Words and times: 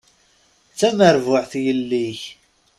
D 0.71 0.75
tamerbuḥt 0.79 1.53
yelli-k. 1.63 2.21